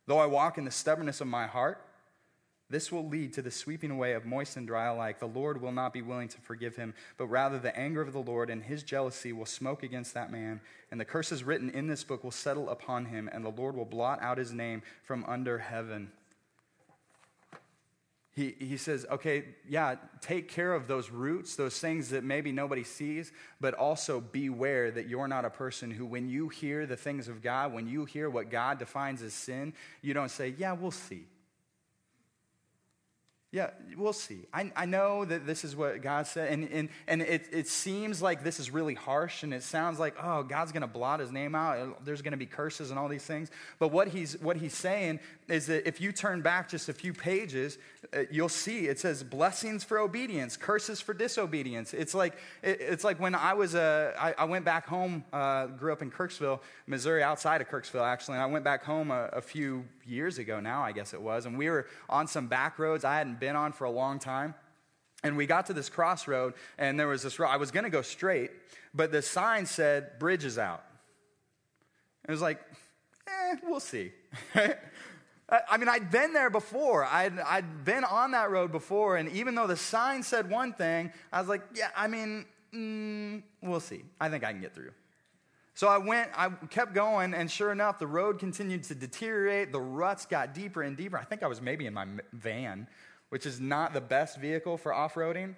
[0.07, 1.85] though I walk in the stubbornness of my heart.
[2.73, 5.19] This will lead to the sweeping away of moist and dry alike.
[5.19, 8.19] The Lord will not be willing to forgive him, but rather the anger of the
[8.19, 10.59] Lord and his jealousy will smoke against that man.
[10.89, 13.85] And the curses written in this book will settle upon him, and the Lord will
[13.85, 16.11] blot out his name from under heaven.
[18.31, 22.83] He, he says, okay, yeah, take care of those roots, those things that maybe nobody
[22.83, 23.31] sees,
[23.61, 27.43] but also beware that you're not a person who, when you hear the things of
[27.43, 31.27] God, when you hear what God defines as sin, you don't say, yeah, we'll see.
[33.53, 34.47] Yeah, we'll see.
[34.51, 38.19] I, I know that this is what God said, and, and, and it, it seems
[38.19, 41.31] like this is really harsh, and it sounds like, oh, God's going to blot his
[41.31, 42.03] name out.
[42.03, 43.51] There's going to be curses and all these things.
[43.77, 47.13] But what he's, what he's saying is that if you turn back just a few
[47.13, 47.77] pages,
[48.13, 51.93] uh, you'll see it says blessings for obedience, curses for disobedience.
[51.93, 55.91] It's like, it's like when I was, uh, I, I went back home, uh, grew
[55.91, 59.41] up in Kirksville, Missouri, outside of Kirksville, actually, and I went back home a, a
[59.41, 63.03] few years ago now, I guess it was, and we were on some back roads.
[63.03, 64.55] I hadn't been on for a long time.
[65.25, 67.47] And we got to this crossroad, and there was this road.
[67.47, 68.51] I was going to go straight,
[68.93, 70.83] but the sign said, Bridge is out.
[72.27, 72.59] It was like,
[73.27, 74.11] eh, we'll see.
[75.69, 77.05] I mean, I'd been there before.
[77.05, 81.11] I'd, I'd been on that road before, and even though the sign said one thing,
[81.31, 84.03] I was like, yeah, I mean, mm, we'll see.
[84.19, 84.91] I think I can get through.
[85.75, 89.71] So I went, I kept going, and sure enough, the road continued to deteriorate.
[89.71, 91.17] The ruts got deeper and deeper.
[91.17, 92.87] I think I was maybe in my van
[93.33, 95.55] which is not the best vehicle for off roading.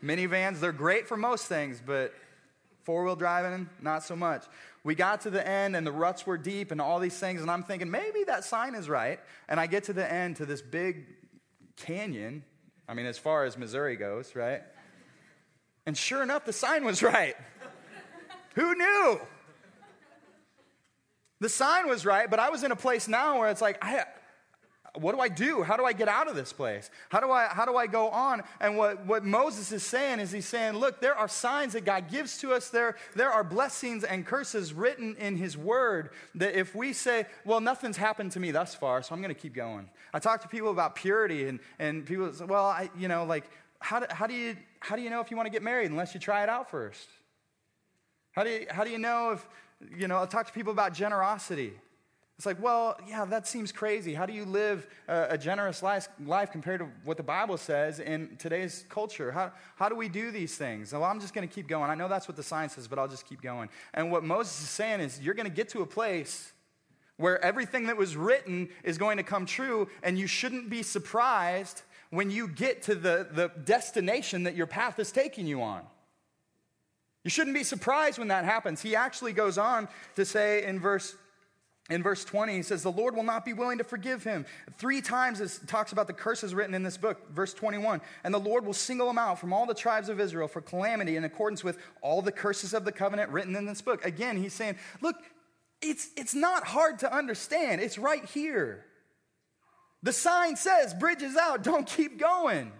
[0.00, 2.14] Minivans, they're great for most things, but
[2.84, 4.44] four wheel driving, not so much.
[4.86, 7.50] We got to the end and the ruts were deep and all these things, and
[7.50, 9.18] I'm thinking maybe that sign is right.
[9.48, 11.06] And I get to the end to this big
[11.76, 12.44] canyon.
[12.88, 14.62] I mean, as far as Missouri goes, right?
[15.86, 17.34] And sure enough, the sign was right.
[18.54, 19.20] Who knew?
[21.40, 24.04] The sign was right, but I was in a place now where it's like, I,
[24.96, 25.62] what do I do?
[25.62, 26.90] How do I get out of this place?
[27.10, 28.42] How do I, how do I go on?
[28.60, 32.10] And what, what Moses is saying is he's saying, look, there are signs that God
[32.10, 32.70] gives to us.
[32.70, 37.60] There, there are blessings and curses written in his word that if we say, well,
[37.60, 39.88] nothing's happened to me thus far, so I'm going to keep going.
[40.12, 43.44] I talk to people about purity and, and people say, well, I, you know, like,
[43.80, 45.90] how do, how, do you, how do you know if you want to get married
[45.90, 47.08] unless you try it out first?
[48.32, 49.46] How do you, how do you know if,
[49.96, 51.72] you know, I talk to people about generosity.
[52.36, 54.12] It's like, well, yeah, that seems crazy.
[54.12, 57.98] How do you live a, a generous life, life, compared to what the Bible says
[57.98, 59.32] in today's culture?
[59.32, 60.92] How, how do we do these things?
[60.92, 61.90] Well, I'm just going to keep going.
[61.90, 63.70] I know that's what the science says, but I'll just keep going.
[63.94, 66.52] And what Moses is saying is, you're going to get to a place
[67.16, 71.80] where everything that was written is going to come true, and you shouldn't be surprised
[72.10, 75.80] when you get to the, the destination that your path is taking you on.
[77.24, 78.82] You shouldn't be surprised when that happens.
[78.82, 81.16] He actually goes on to say in verse
[81.88, 84.44] in verse 20, he says, The Lord will not be willing to forgive him.
[84.76, 87.32] Three times it talks about the curses written in this book.
[87.32, 90.48] Verse 21, and the Lord will single him out from all the tribes of Israel
[90.48, 94.04] for calamity in accordance with all the curses of the covenant written in this book.
[94.04, 95.16] Again, he's saying, Look,
[95.80, 97.80] it's, it's not hard to understand.
[97.80, 98.84] It's right here.
[100.02, 102.72] The sign says, Bridges out, don't keep going.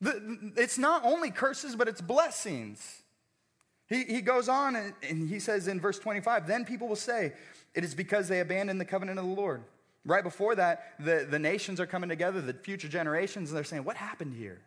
[0.00, 3.02] The, it's not only curses, but it's blessings.
[3.88, 7.32] He, he goes on and, and he says in verse 25, then people will say,
[7.78, 9.62] it is because they abandoned the covenant of the Lord.
[10.04, 13.84] Right before that, the, the nations are coming together, the future generations, and they're saying,
[13.84, 14.58] What happened here?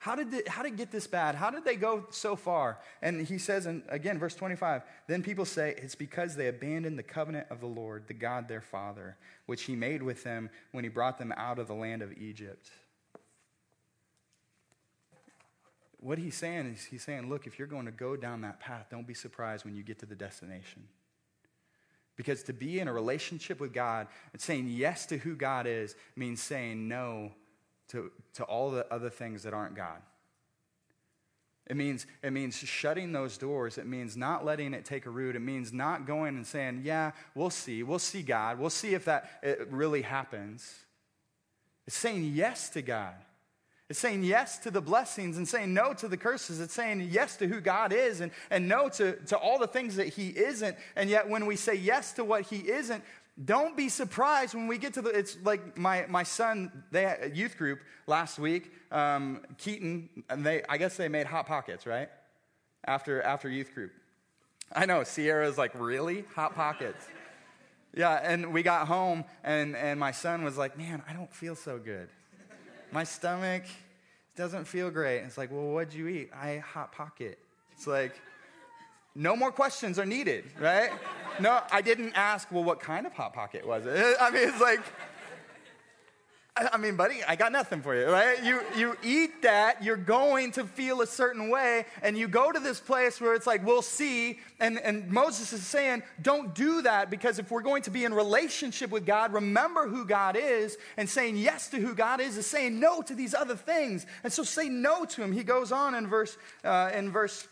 [0.00, 1.36] How did, how did it get this bad?
[1.36, 2.80] How did they go so far?
[3.00, 7.04] And he says, in, again, verse 25, then people say, It's because they abandoned the
[7.04, 10.90] covenant of the Lord, the God their Father, which he made with them when he
[10.90, 12.72] brought them out of the land of Egypt.
[16.00, 18.86] What he's saying is, he's saying, Look, if you're going to go down that path,
[18.90, 20.88] don't be surprised when you get to the destination.
[22.16, 25.94] Because to be in a relationship with God and saying yes to who God is
[26.16, 27.32] means saying no
[27.88, 30.00] to, to all the other things that aren't God.
[31.66, 33.76] It means, it means shutting those doors.
[33.76, 35.34] It means not letting it take a root.
[35.34, 37.82] It means not going and saying, Yeah, we'll see.
[37.82, 38.58] We'll see God.
[38.58, 40.72] We'll see if that really happens.
[41.86, 43.14] It's saying yes to God.
[43.88, 46.60] It's saying yes to the blessings and saying no to the curses.
[46.60, 49.96] It's saying yes to who God is and, and no to, to all the things
[49.96, 50.76] that He isn't.
[50.96, 53.04] And yet, when we say yes to what He isn't,
[53.44, 55.10] don't be surprised when we get to the.
[55.10, 60.78] It's like my, my son, they youth group last week, um, Keaton, and they, I
[60.78, 62.08] guess they made Hot Pockets, right?
[62.86, 63.92] After, after youth group.
[64.74, 66.24] I know, Sierra's like, really?
[66.34, 67.06] Hot Pockets.
[67.94, 71.54] yeah, and we got home, and, and my son was like, man, I don't feel
[71.54, 72.08] so good
[72.96, 73.64] my stomach
[74.36, 75.18] doesn't feel great.
[75.18, 76.30] It's like, well, what'd you eat?
[76.34, 77.38] I hot pocket.
[77.72, 78.18] It's like,
[79.14, 80.88] no more questions are needed, right?
[81.38, 84.16] No, I didn't ask, well, what kind of hot pocket was it?
[84.20, 84.80] I mean, it's like,
[86.58, 88.42] I mean, buddy, I got nothing for you, right?
[88.42, 92.58] You, you eat that, you're going to feel a certain way, and you go to
[92.58, 94.38] this place where it's like, we'll see.
[94.58, 98.14] And, and Moses is saying, don't do that because if we're going to be in
[98.14, 100.78] relationship with God, remember who God is.
[100.96, 104.06] And saying yes to who God is is saying no to these other things.
[104.24, 105.32] And so say no to him.
[105.32, 107.48] He goes on in verse, uh, in verse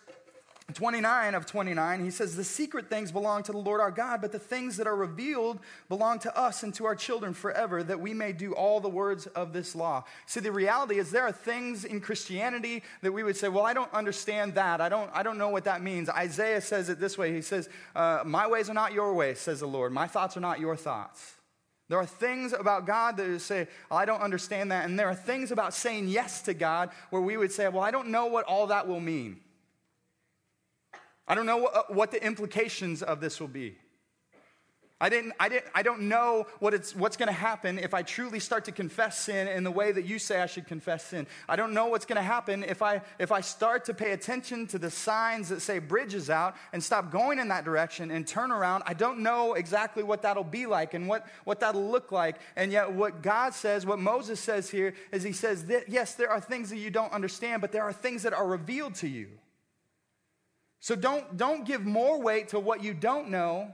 [0.72, 4.32] 29 of 29, he says, The secret things belong to the Lord our God, but
[4.32, 5.58] the things that are revealed
[5.90, 9.26] belong to us and to our children forever, that we may do all the words
[9.26, 10.04] of this law.
[10.26, 13.74] See, the reality is there are things in Christianity that we would say, Well, I
[13.74, 14.80] don't understand that.
[14.80, 16.08] I don't, I don't know what that means.
[16.08, 19.60] Isaiah says it this way He says, uh, My ways are not your ways, says
[19.60, 19.92] the Lord.
[19.92, 21.34] My thoughts are not your thoughts.
[21.90, 24.86] There are things about God that say, I don't understand that.
[24.86, 27.90] And there are things about saying yes to God where we would say, Well, I
[27.90, 29.40] don't know what all that will mean.
[31.26, 33.76] I don't know what, the implications of this will be.
[35.00, 38.02] I, didn't, I, didn't, I don't know what it's, what's going to happen if I
[38.02, 41.26] truly start to confess sin in the way that you say I should confess sin.
[41.48, 44.66] I don't know what's going to happen if I, if I start to pay attention
[44.68, 48.52] to the signs that say bridges out and stop going in that direction and turn
[48.52, 48.84] around.
[48.86, 52.36] I don't know exactly what that'll be like and what, what that'll look like.
[52.54, 56.30] And yet, what God says, what Moses says here, is He says that, yes, there
[56.30, 59.28] are things that you don't understand, but there are things that are revealed to you.
[60.84, 63.72] So don't, don't give more weight to what you don't know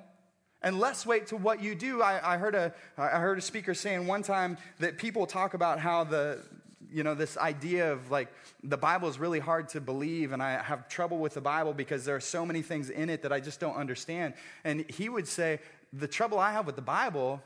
[0.62, 2.00] and less weight to what you do.
[2.00, 5.80] I, I, heard a, I heard a speaker saying one time that people talk about
[5.80, 6.40] how the,
[6.88, 8.28] you know, this idea of like
[8.62, 12.04] the Bible is really hard to believe, and I have trouble with the Bible because
[12.04, 14.34] there are so many things in it that I just don't understand.
[14.62, 15.58] And he would say,
[15.92, 17.42] The trouble I have with the Bible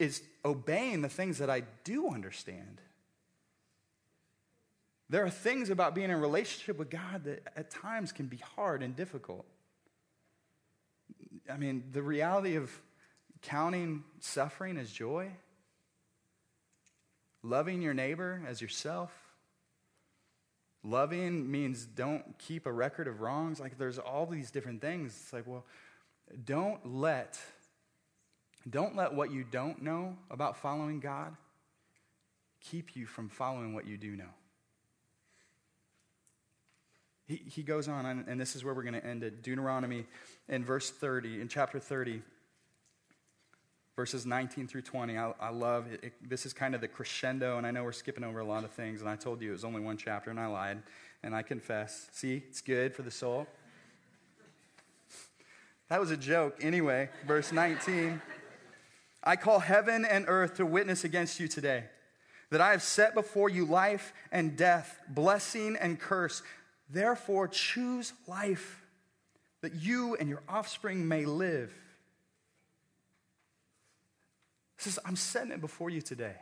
[0.00, 2.80] is obeying the things that I do understand.
[5.10, 8.80] There are things about being in relationship with God that at times can be hard
[8.80, 9.44] and difficult.
[11.50, 12.70] I mean, the reality of
[13.42, 15.32] counting suffering as joy,
[17.42, 19.10] loving your neighbor as yourself.
[20.84, 23.58] Loving means don't keep a record of wrongs.
[23.58, 25.18] Like there's all these different things.
[25.20, 25.66] It's like, well,
[26.44, 27.36] don't let
[28.68, 31.34] don't let what you don't know about following God
[32.60, 34.28] keep you from following what you do know.
[37.30, 39.40] He, he goes on, and this is where we're going to end it.
[39.40, 40.04] Deuteronomy
[40.48, 42.22] in verse 30, in chapter 30,
[43.94, 45.16] verses 19 through 20.
[45.16, 46.02] I, I love it.
[46.02, 46.12] it.
[46.28, 48.72] This is kind of the crescendo, and I know we're skipping over a lot of
[48.72, 50.82] things, and I told you it was only one chapter, and I lied,
[51.22, 52.08] and I confess.
[52.10, 53.46] See, it's good for the soul.
[55.88, 56.56] That was a joke.
[56.60, 58.20] Anyway, verse 19.
[59.22, 61.84] I call heaven and earth to witness against you today
[62.50, 66.42] that I have set before you life and death, blessing and curse.
[66.92, 68.84] Therefore, choose life
[69.60, 71.72] that you and your offspring may live.
[74.76, 76.36] He says, I'm setting it before you today.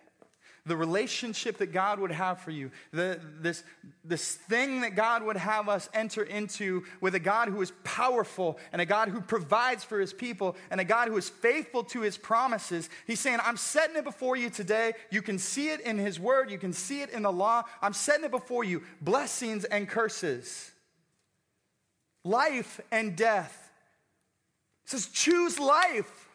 [0.68, 3.64] The relationship that God would have for you, the, this,
[4.04, 8.58] this thing that God would have us enter into with a God who is powerful
[8.72, 12.02] and a God who provides for his people and a God who is faithful to
[12.02, 12.88] his promises.
[13.06, 14.92] He's saying, I'm setting it before you today.
[15.10, 17.64] You can see it in his word, you can see it in the law.
[17.82, 20.70] I'm setting it before you blessings and curses,
[22.24, 23.70] life and death.
[24.84, 26.28] He says, choose life.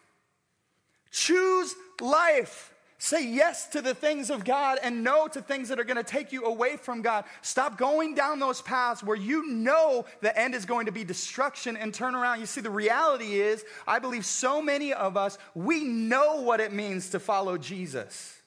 [1.12, 2.73] Choose life.
[3.04, 6.06] Say yes to the things of God and no to things that are going to
[6.06, 7.26] take you away from God.
[7.42, 11.76] Stop going down those paths where you know the end is going to be destruction
[11.76, 12.40] and turn around.
[12.40, 16.72] You see, the reality is, I believe so many of us, we know what it
[16.72, 18.42] means to follow Jesus.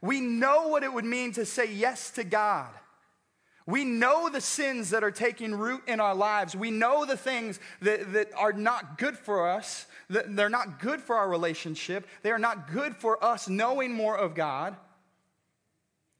[0.00, 2.70] We know what it would mean to say yes to God.
[3.68, 6.56] We know the sins that are taking root in our lives.
[6.56, 9.84] We know the things that, that are not good for us.
[10.08, 12.06] That they're not good for our relationship.
[12.22, 14.74] They are not good for us knowing more of God.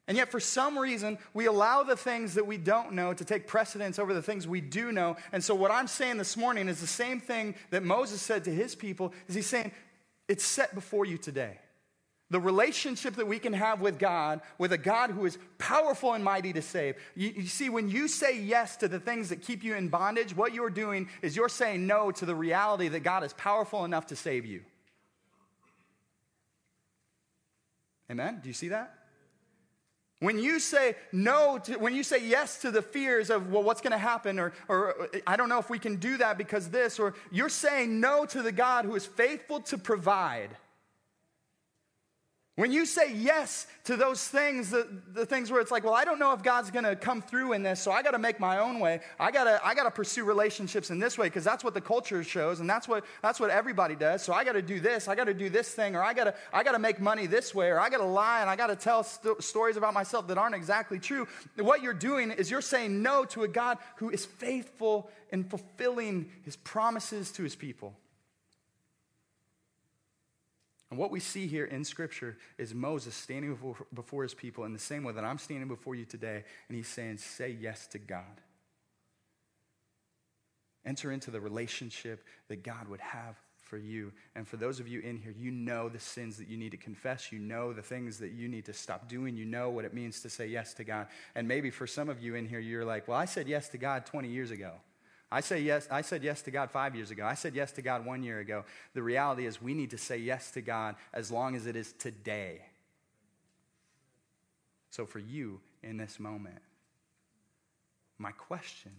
[0.06, 3.46] And yet, for some reason, we allow the things that we don't know to take
[3.46, 5.16] precedence over the things we do know.
[5.32, 8.50] And so, what I'm saying this morning is the same thing that Moses said to
[8.50, 9.14] his people.
[9.26, 9.72] Is he's saying,
[10.28, 11.58] "It's set before you today."
[12.30, 16.22] The relationship that we can have with God, with a God who is powerful and
[16.22, 16.96] mighty to save.
[17.14, 20.36] You, you, see, when you say yes to the things that keep you in bondage,
[20.36, 24.08] what you're doing is you're saying no to the reality that God is powerful enough
[24.08, 24.60] to save you.
[28.10, 28.40] Amen?
[28.42, 28.94] Do you see that?
[30.20, 33.80] When you say no, to, when you say yes to the fears of, well, what's
[33.80, 36.98] going to happen, or, or I don't know if we can do that because this,
[36.98, 40.50] or you're saying no to the God who is faithful to provide
[42.58, 46.04] when you say yes to those things, the, the things where it's like, well, I
[46.04, 48.40] don't know if God's going to come through in this, so I got to make
[48.40, 48.98] my own way.
[49.20, 51.80] I got to I got to pursue relationships in this way because that's what the
[51.80, 54.24] culture shows and that's what that's what everybody does.
[54.24, 56.24] So I got to do this, I got to do this thing or I got
[56.24, 58.56] to I got to make money this way or I got to lie and I
[58.56, 61.28] got to tell st- stories about myself that aren't exactly true.
[61.58, 66.28] What you're doing is you're saying no to a God who is faithful in fulfilling
[66.42, 67.94] his promises to his people.
[70.90, 74.72] And what we see here in Scripture is Moses standing before, before, his people in
[74.72, 77.98] the same way that I'm standing before you today, and he's saying, Say yes to
[77.98, 78.40] God.
[80.86, 84.12] Enter into the relationship that God would have for you.
[84.34, 86.78] And for those of you in here, you know the sins that you need to
[86.78, 87.30] confess.
[87.30, 89.36] You know the things that you need to stop doing.
[89.36, 91.08] You know what it means to say yes to God.
[91.34, 93.78] And maybe for some of you in here, you're like, Well, I said yes to
[93.78, 94.72] God 20 years ago.
[95.30, 97.24] I say yes, I said yes to God five years ago.
[97.24, 98.64] I said yes to God one year ago.
[98.94, 101.92] The reality is we need to say yes to God as long as it is
[101.92, 102.62] today.
[104.90, 106.62] So for you in this moment,
[108.18, 108.92] my question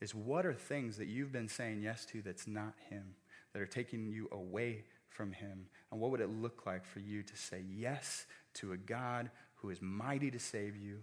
[0.00, 3.14] is what are things that you've been saying yes to that's not Him,
[3.52, 5.66] that are taking you away from Him?
[5.90, 8.24] And what would it look like for you to say yes
[8.54, 11.00] to a God who is mighty to save you,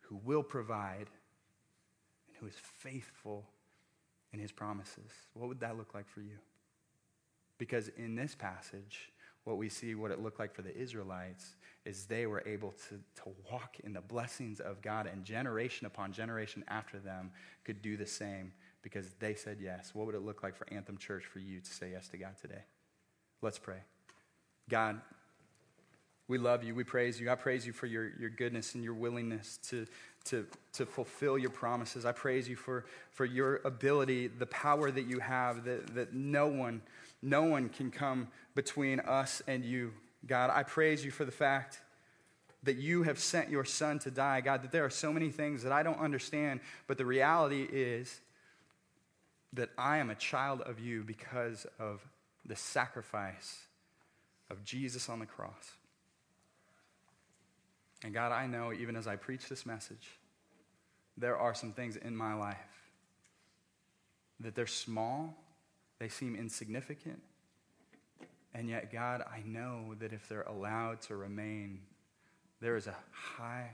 [0.00, 1.08] who will provide?
[2.42, 3.44] Who is faithful
[4.32, 5.12] in his promises.
[5.34, 6.38] What would that look like for you?
[7.56, 9.12] Because in this passage,
[9.44, 12.96] what we see, what it looked like for the Israelites, is they were able to,
[13.22, 17.30] to walk in the blessings of God, and generation upon generation after them
[17.64, 19.92] could do the same because they said yes.
[19.94, 22.34] What would it look like for Anthem Church for you to say yes to God
[22.40, 22.64] today?
[23.40, 23.78] Let's pray.
[24.68, 25.00] God,
[26.32, 26.74] we love you.
[26.74, 27.30] We praise you.
[27.30, 29.86] I praise you for your, your goodness and your willingness to,
[30.24, 32.06] to, to fulfill your promises.
[32.06, 36.46] I praise you for, for your ability, the power that you have, that, that no
[36.46, 36.80] one,
[37.20, 39.92] no one can come between us and you.
[40.26, 41.82] God, I praise you for the fact
[42.62, 44.40] that you have sent your son to die.
[44.40, 48.22] God, that there are so many things that I don't understand, but the reality is
[49.52, 52.00] that I am a child of you because of
[52.46, 53.66] the sacrifice
[54.48, 55.72] of Jesus on the cross.
[58.04, 60.18] And God, I know even as I preach this message,
[61.16, 62.56] there are some things in my life
[64.40, 65.34] that they're small,
[65.98, 67.20] they seem insignificant.
[68.54, 71.80] And yet, God, I know that if they're allowed to remain,
[72.60, 73.70] there is a high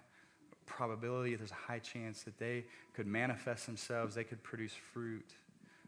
[0.66, 2.64] probability, there's a high chance that they
[2.94, 5.30] could manifest themselves, they could produce fruit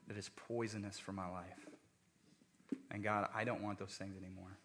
[0.09, 1.68] that is poisonous for my life.
[2.91, 4.57] And God, I don't want those things anymore.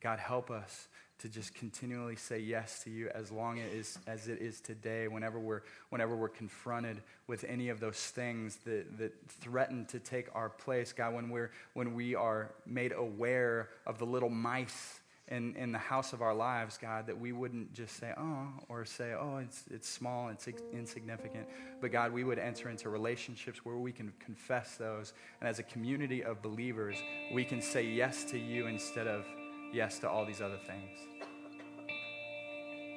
[0.00, 0.86] God, help us
[1.18, 5.38] to just continually say yes to you as long as, as it is today, whenever
[5.40, 10.48] we're, whenever we're confronted with any of those things that, that threaten to take our
[10.48, 10.92] place.
[10.92, 15.00] God, when, we're, when we are made aware of the little mice
[15.30, 18.84] in, in the house of our lives, God, that we wouldn't just say, oh, or
[18.84, 21.46] say, oh, it's, it's small, it's insignificant.
[21.80, 25.12] But God, we would enter into relationships where we can confess those.
[25.40, 26.96] And as a community of believers,
[27.32, 29.26] we can say yes to you instead of
[29.72, 30.90] yes to all these other things.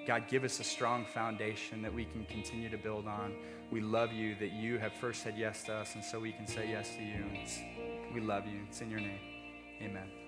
[0.08, 3.34] God, give us a strong foundation that we can continue to build on.
[3.72, 6.48] We love you that you have first said yes to us, and so we can
[6.48, 7.24] say yes to you.
[7.34, 7.60] It's,
[8.14, 8.62] we love you.
[8.68, 9.20] It's in your name.
[9.82, 10.21] Amen.